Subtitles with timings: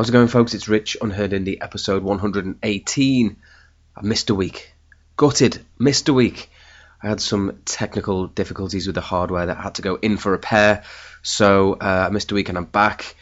[0.00, 0.54] How's it going, folks?
[0.54, 3.36] It's Rich, Unheard Indie, episode 118.
[3.94, 4.72] I missed a week.
[5.18, 5.62] Gutted.
[5.78, 6.48] Missed a week.
[7.02, 10.84] I had some technical difficulties with the hardware that had to go in for repair,
[11.20, 13.14] so uh, I missed a week and I'm back.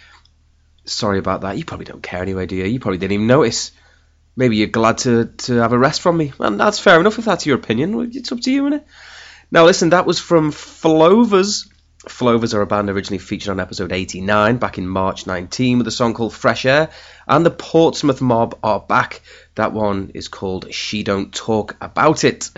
[0.85, 1.59] Sorry about that.
[1.59, 2.67] You probably don't care anyway, do you?
[2.67, 3.73] You probably didn't even notice.
[4.37, 6.33] Maybe you're glad to, to have a rest from me.
[6.39, 8.13] And that's fair enough if that's your opinion.
[8.15, 8.85] It's up to you, innit?
[9.51, 11.69] Now, listen, that was from Flowvers
[12.09, 15.93] Flowvers are a band originally featured on episode 89 back in March 19 with a
[15.93, 16.91] song called Fresh Air,
[17.27, 19.21] and the Portsmouth Mob are back.
[19.55, 22.51] That one is called She Don't Talk About It,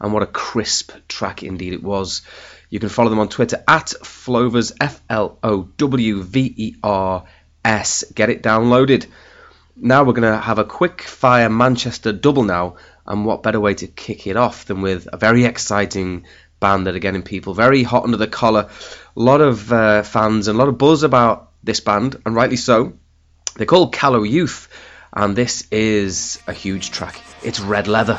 [0.00, 2.22] and what a crisp track indeed it was.
[2.68, 7.24] You can follow them on Twitter at Flowvers, F L O W V E R
[7.64, 8.04] S.
[8.14, 9.06] Get it downloaded.
[9.76, 13.74] Now we're going to have a quick fire Manchester double now, and what better way
[13.74, 16.26] to kick it off than with a very exciting
[16.66, 18.68] band that are getting people very hot under the collar.
[19.16, 22.56] A lot of uh, fans and a lot of buzz about this band, and rightly
[22.56, 22.94] so.
[23.54, 24.68] They're called Callow Youth,
[25.12, 27.20] and this is a huge track.
[27.44, 28.18] It's Red Leather.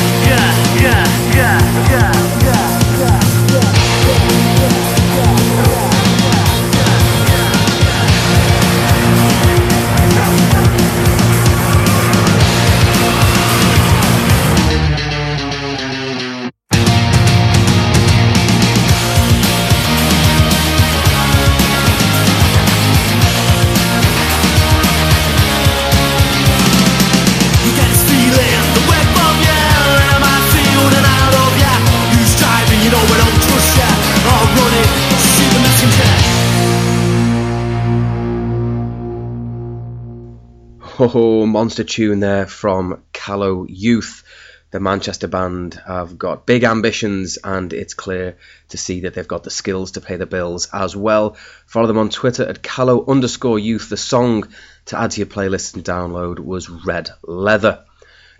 [41.13, 44.23] Oh, monster tune there from Callow Youth.
[44.69, 48.37] The Manchester band have got big ambitions, and it's clear
[48.69, 51.35] to see that they've got the skills to pay the bills as well.
[51.65, 53.89] Follow them on Twitter at Callow underscore youth.
[53.89, 54.47] The song
[54.85, 57.83] to add to your playlist and download was Red Leather.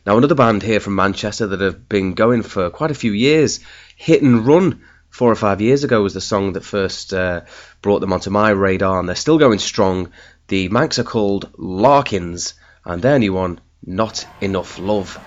[0.05, 3.59] Now, another band here from Manchester that have been going for quite a few years,
[3.97, 7.41] Hit and Run, four or five years ago, was the song that first uh,
[7.81, 10.13] brought them onto my radar, and they're still going strong.
[10.47, 12.53] The Mancs are called Larkins,
[12.85, 15.19] and their new one, Not Enough Love.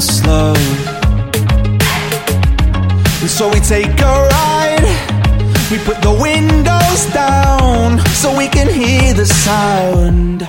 [0.00, 0.54] slow.
[3.20, 4.86] And so we take a ride,
[5.70, 10.42] we put the windows down so we can hear the sound.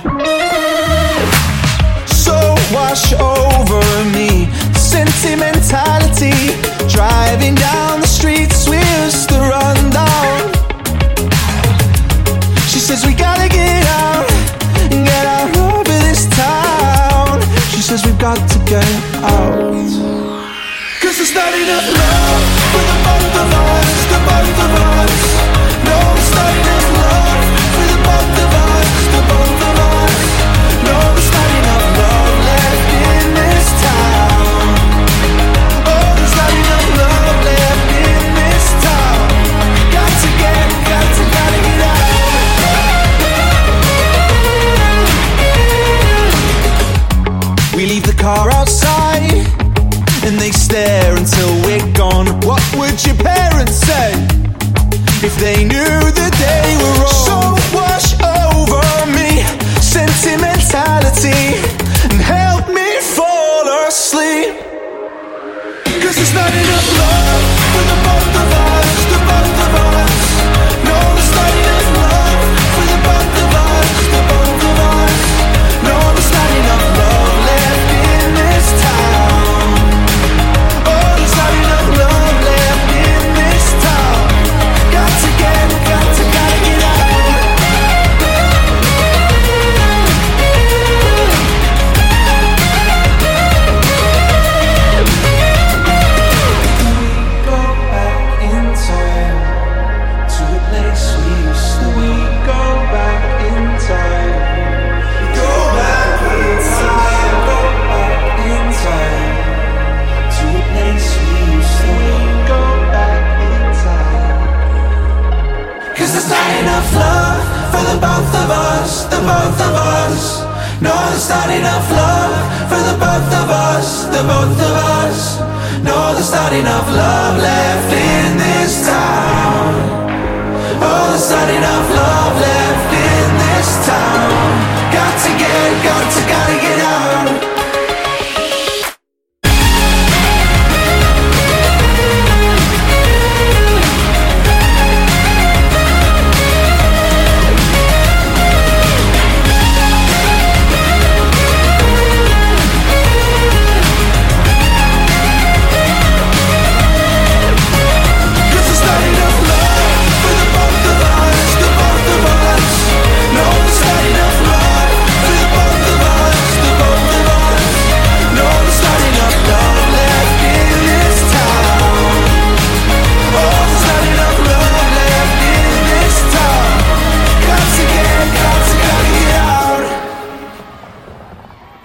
[2.24, 2.34] So
[2.74, 3.82] wash over
[4.16, 6.63] me, sentimentality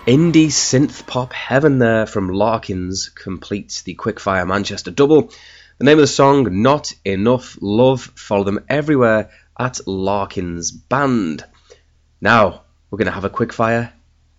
[0.10, 5.32] Indie synth pop heaven there from Larkins completes the Quickfire Manchester double.
[5.78, 8.02] The name of the song, Not Enough Love.
[8.16, 11.46] Follow them everywhere at Larkins Band.
[12.20, 13.92] Now, we're going to have a Quickfire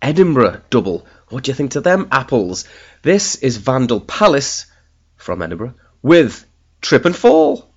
[0.03, 1.07] Edinburgh double.
[1.29, 2.65] What do you think to them apples?
[3.03, 4.67] This is Vandal Palace
[5.19, 6.47] from Edinburgh with
[6.81, 7.70] Trip and Fall.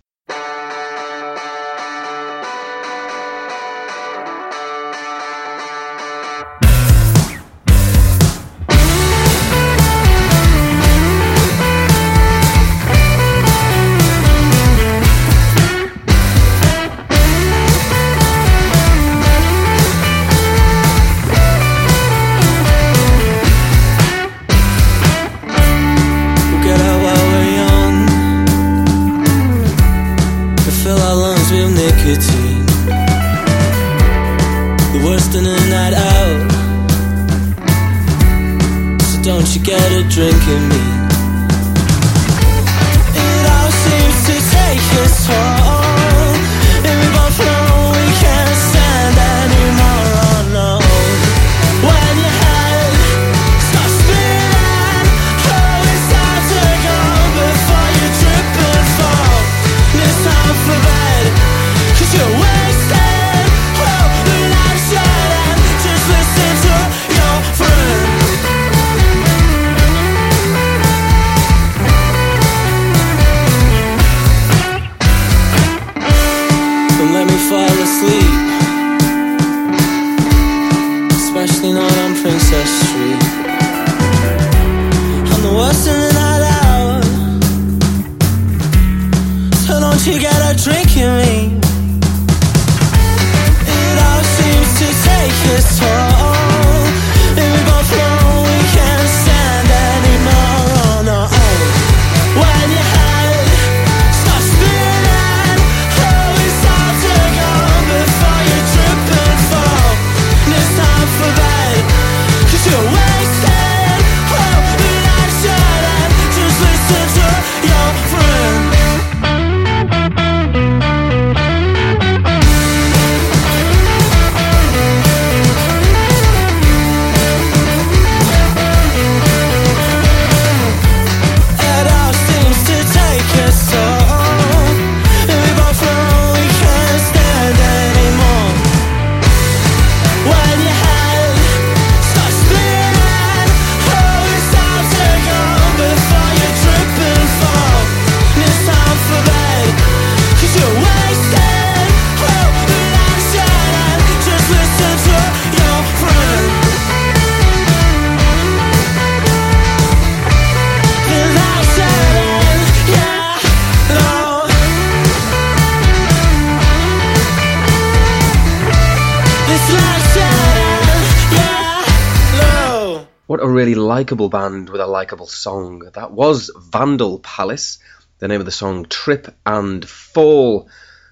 [173.93, 175.87] Likable band with a likable song.
[175.93, 177.77] That was Vandal Palace.
[178.17, 180.67] The name of the song, Trip and Fall.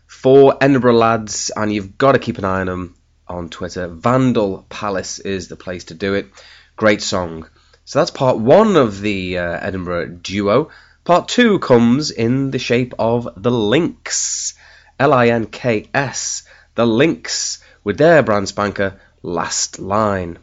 [0.08, 2.96] For Edinburgh lads, and you've got to keep an eye on them
[3.28, 3.88] on Twitter.
[3.88, 6.32] Vandal Palace is the place to do it.
[6.76, 7.48] Great song.
[7.86, 10.72] So that's part one of the uh, Edinburgh duo.
[11.04, 14.56] Part two comes in the shape of the Links.
[15.00, 16.48] L I N K S.
[16.74, 20.40] The Links with their brand spanker, Last Line.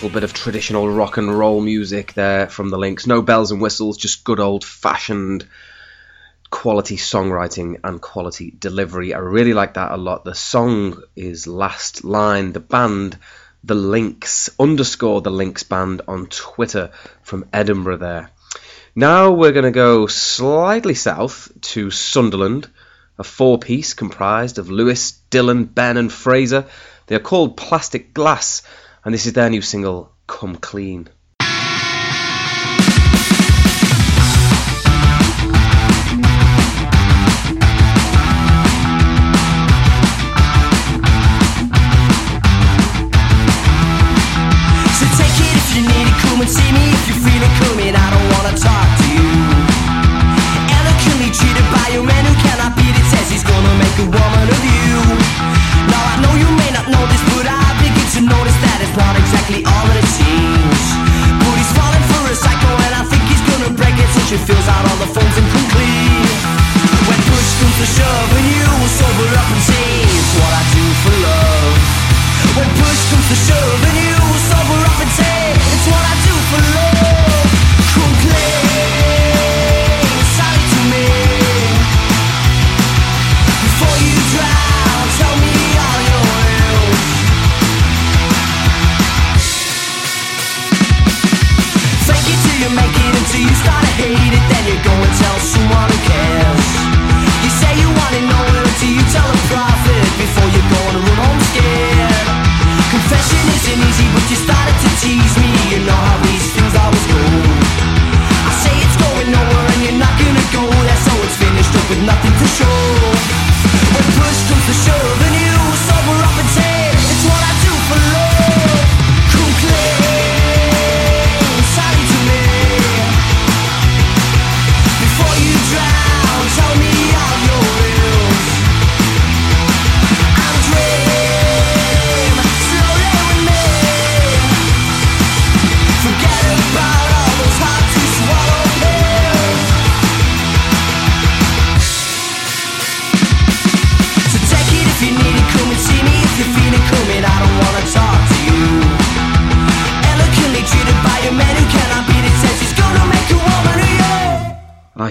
[0.00, 3.06] Bit of traditional rock and roll music there from the Links.
[3.06, 5.46] No bells and whistles, just good old fashioned
[6.50, 9.12] quality songwriting and quality delivery.
[9.12, 10.24] I really like that a lot.
[10.24, 12.52] The song is Last Line.
[12.52, 13.18] The band,
[13.64, 16.90] The Links, underscore The Links Band on Twitter
[17.22, 18.30] from Edinburgh there.
[18.94, 22.70] Now we're going to go slightly south to Sunderland,
[23.18, 26.64] a four piece comprised of Lewis, Dylan, Ben, and Fraser.
[27.08, 28.62] They are called Plastic Glass,
[29.04, 31.08] and this is their new single, Come Clean.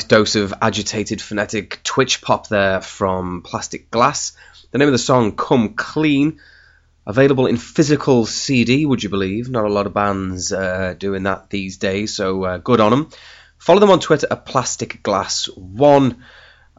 [0.08, 4.34] dose of agitated phonetic twitch pop there from Plastic Glass.
[4.72, 6.40] The name of the song, Come Clean,
[7.06, 9.50] available in physical CD, would you believe?
[9.50, 13.10] Not a lot of bands uh, doing that these days, so uh, good on them.
[13.58, 16.24] Follow them on Twitter at Plastic Glass One,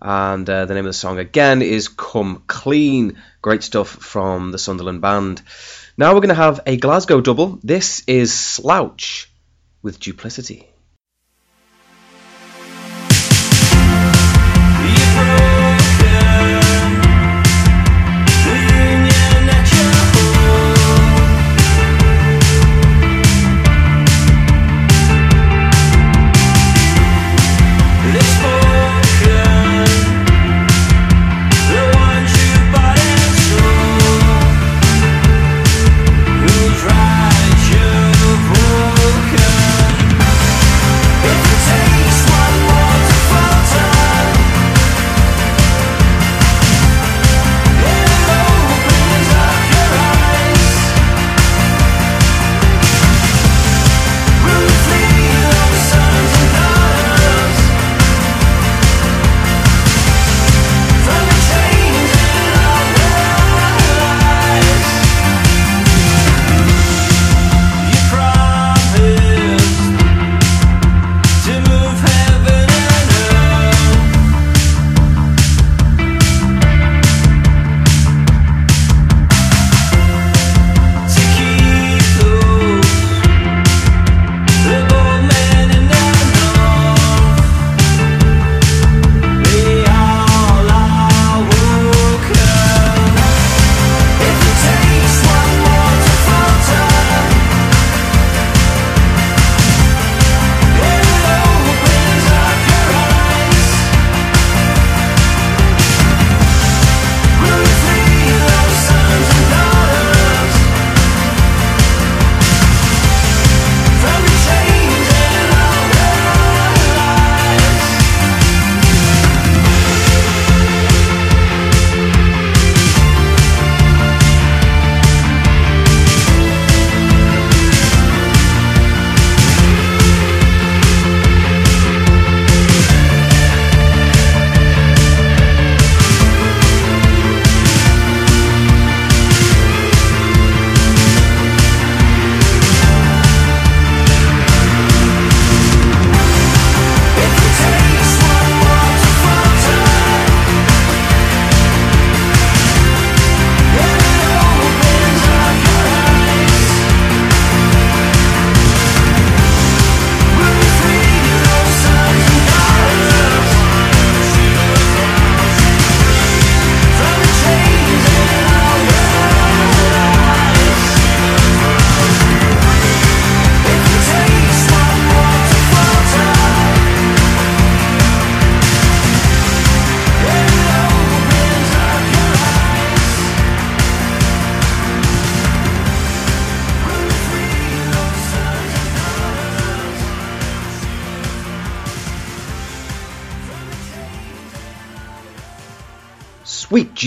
[0.01, 3.21] and uh, the name of the song again is Come Clean.
[3.43, 5.43] Great stuff from the Sunderland Band.
[5.97, 7.59] Now we're going to have a Glasgow double.
[7.63, 9.31] This is Slouch
[9.83, 10.69] with Duplicity.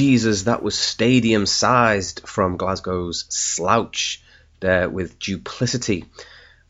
[0.02, 4.24] Jesus, that was stadium sized from Glasgow's Slouch
[4.60, 6.06] there with Duplicity.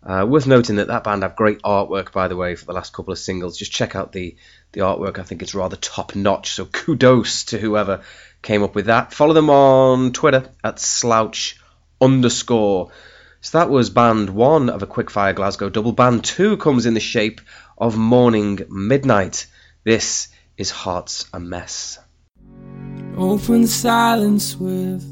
[0.04, 2.92] Uh, worth noting that that band have great artwork, by the way, for the last
[2.92, 3.58] couple of singles.
[3.58, 4.36] Just check out the,
[4.74, 5.18] the artwork.
[5.18, 6.52] I think it's rather top notch.
[6.52, 8.02] So kudos to whoever
[8.42, 9.14] came up with that.
[9.14, 11.58] Follow them on Twitter at slouch
[12.02, 12.92] underscore.
[13.40, 15.94] So that was band one of a Quickfire Glasgow double.
[15.94, 17.40] Band two comes in the shape
[17.78, 19.48] of Morning Midnight.
[19.86, 21.98] This is Hearts a Mess.
[23.22, 25.04] Open silence with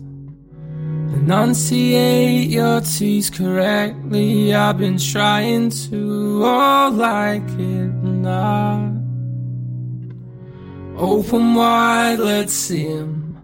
[1.13, 4.51] enunciate your T's correctly.
[4.51, 8.93] I've been trying to all like it not.
[10.97, 13.37] Open wide, let's see him.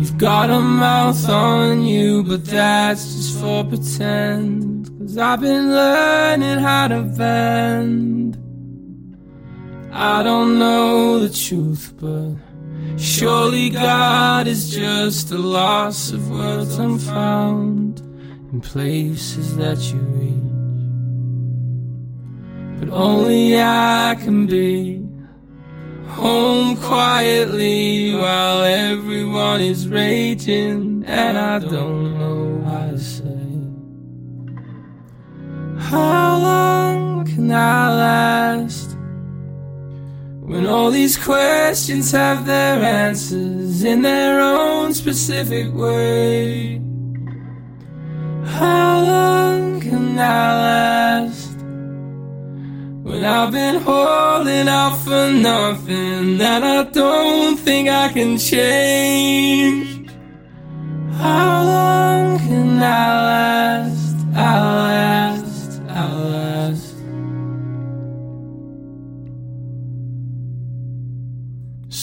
[0.00, 4.90] You've got a mouth on you, but that's just for pretend.
[4.98, 8.36] Cause I've been learning how to bend.
[9.92, 12.49] I don't know the truth, but
[13.00, 18.00] surely God is just a loss of words unfound
[18.52, 20.40] in places that you reach.
[22.80, 25.00] But only I can be
[26.08, 33.26] home quietly while everyone is raging, and I don't know how to say.
[35.78, 38.89] How long can I last?
[40.50, 46.82] When all these questions have their answers in their own specific way.
[48.58, 51.56] How long can I last?
[53.06, 60.10] When I've been holding out for nothing that I don't think I can change.
[61.14, 64.16] How long can I last?
[64.34, 65.29] I'll last,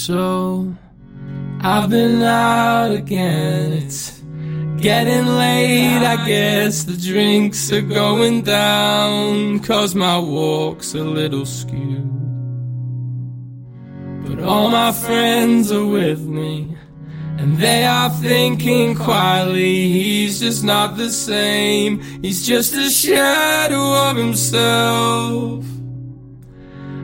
[0.08, 0.74] So
[1.60, 3.74] I've been out again.
[3.74, 4.22] It's
[4.78, 6.86] getting late, I guess.
[6.86, 12.10] The drinks are going down, cause my walk's a little skewed.
[14.26, 16.78] But all my friends are with me.
[17.38, 22.00] And they are thinking quietly, he's just not the same.
[22.22, 25.66] He's just a shadow of himself.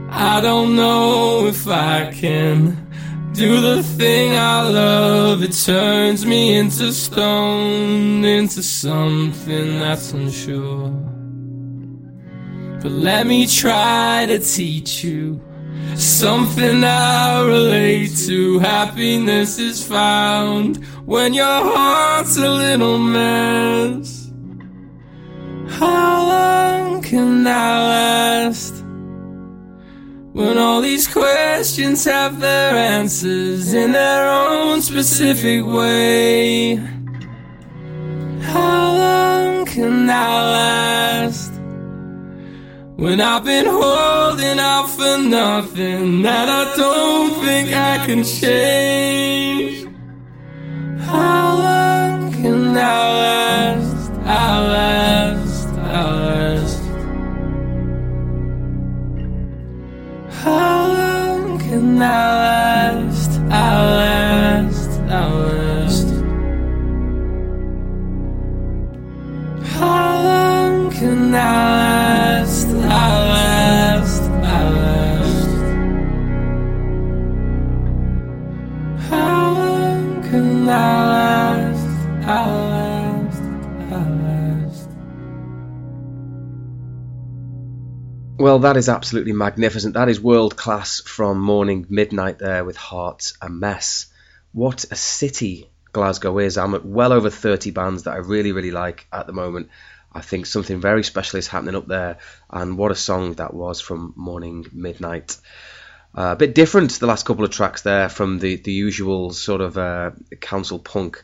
[0.10, 2.83] I don't know if I can
[3.34, 5.41] do the thing I love.
[5.41, 10.89] It turns me into stone, into something that's unsure.
[12.82, 15.41] But let me try to teach you
[15.96, 18.60] something I relate to.
[18.60, 24.32] Happiness is found when your heart's a little mess.
[25.80, 28.83] How long can I last?
[30.34, 36.76] When all these questions have their answers in their own specific way.
[38.41, 41.52] How long can I last?
[42.96, 49.88] When I've been holding out for nothing that I don't think I can change.
[51.02, 54.12] How long can I last?
[54.26, 55.43] I'll last,
[60.44, 62.06] How long can I
[62.44, 63.32] last?
[63.50, 66.08] I'll last, I'll last.
[69.78, 71.38] How long can I
[71.80, 72.68] last?
[72.68, 75.52] I'll last, I'll last.
[79.10, 80.72] How long can I
[81.14, 81.88] last?
[82.28, 82.83] I'll last,
[88.44, 89.94] Well, that is absolutely magnificent.
[89.94, 94.08] That is world class from Morning Midnight there with Hearts a Mess.
[94.52, 96.58] What a city Glasgow is.
[96.58, 99.70] I'm at well over 30 bands that I really, really like at the moment.
[100.12, 102.18] I think something very special is happening up there,
[102.50, 105.38] and what a song that was from Morning Midnight.
[106.15, 109.62] Uh, a bit different the last couple of tracks there from the, the usual sort
[109.62, 111.23] of uh, council punk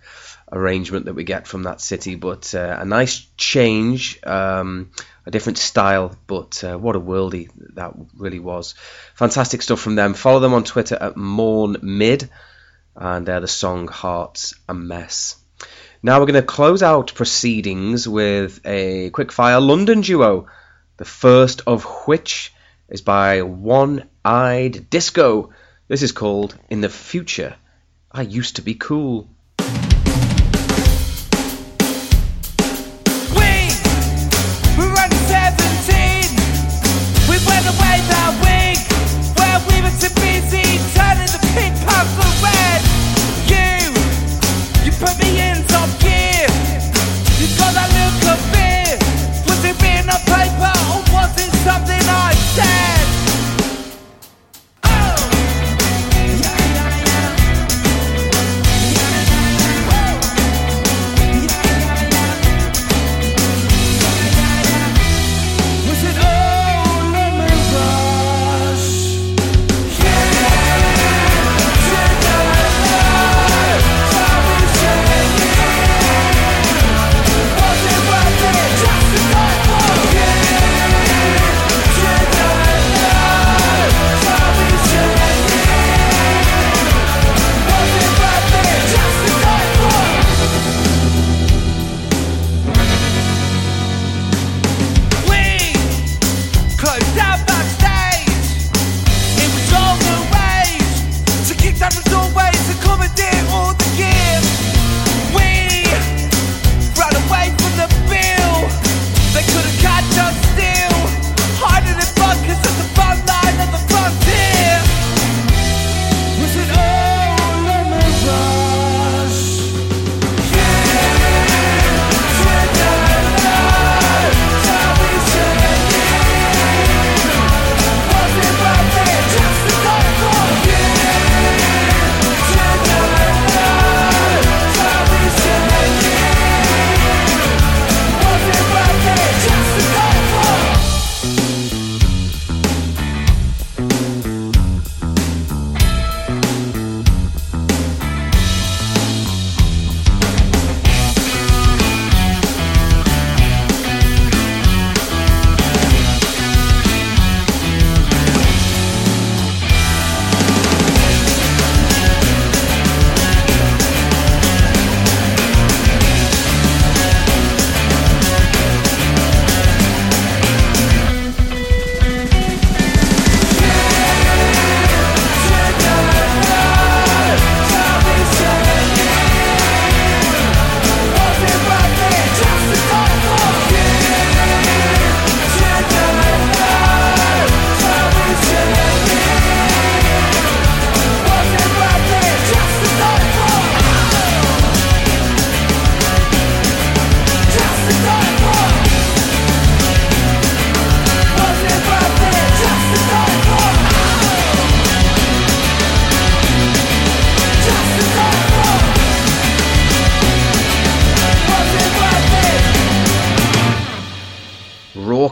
[0.52, 4.90] arrangement that we get from that city, but uh, a nice change, um,
[5.28, 8.74] a different style, but uh, what a worldie that really was.
[9.14, 10.16] Fantastic stuff from them.
[10.16, 12.30] Follow them on Twitter at Morn Mid,
[12.96, 15.38] and the song Hearts a Mess.
[16.02, 20.48] Now we're going to close out proceedings with a quickfire London duo,
[20.98, 22.54] the first of which
[22.90, 25.52] is by One Eyed Disco.
[25.88, 27.56] This is called In the Future.
[28.12, 29.30] I Used to Be Cool.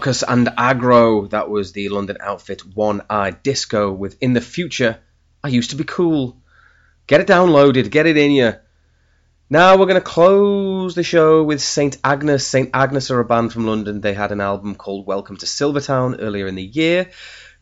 [0.07, 1.29] And Aggro.
[1.31, 4.99] That was the London outfit One Eye Disco with In the Future,
[5.43, 6.37] I Used to Be Cool.
[7.07, 8.53] Get it downloaded, get it in you.
[9.49, 11.97] Now we're going to close the show with St.
[12.05, 12.47] Agnes.
[12.47, 12.69] St.
[12.73, 13.99] Agnes are a band from London.
[13.99, 17.11] They had an album called Welcome to Silvertown earlier in the year.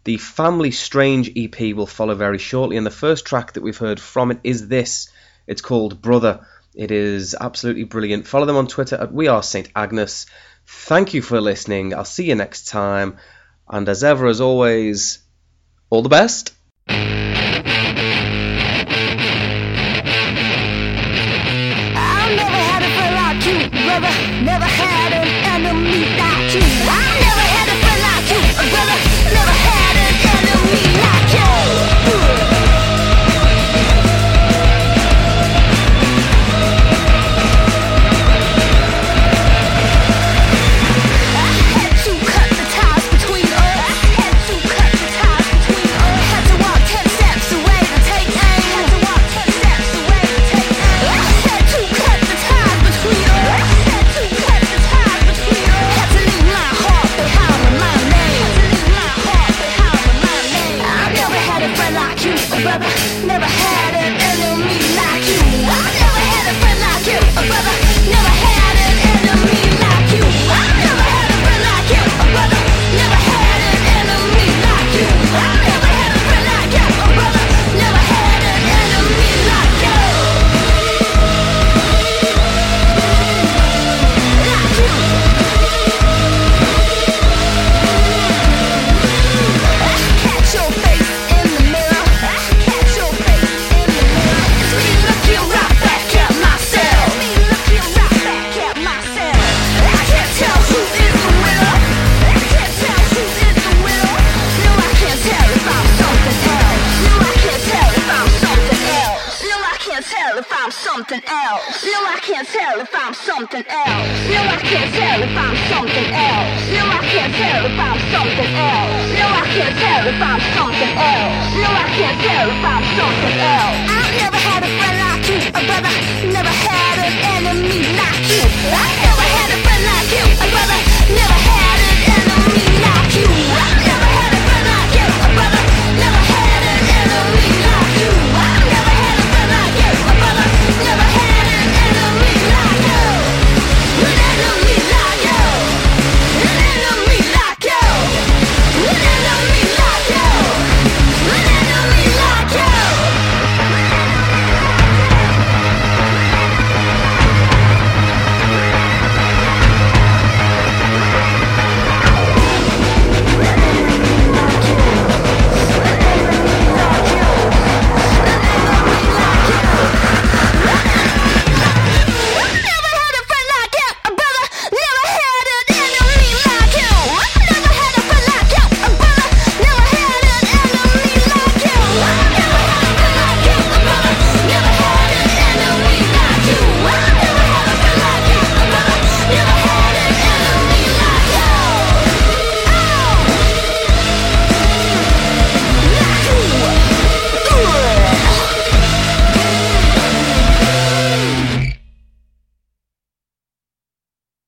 [0.03, 3.99] The Family Strange EP will follow very shortly, and the first track that we've heard
[3.99, 5.09] from it is this.
[5.47, 6.45] It's called Brother.
[6.75, 8.27] It is absolutely brilliant.
[8.27, 9.67] Follow them on Twitter at We Are St.
[9.75, 10.27] Agnes.
[10.67, 11.93] Thank you for listening.
[11.93, 13.17] I'll see you next time.
[13.67, 15.19] And as ever, as always,
[15.89, 16.53] all the best.